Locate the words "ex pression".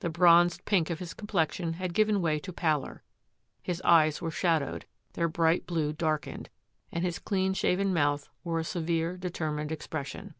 9.70-10.32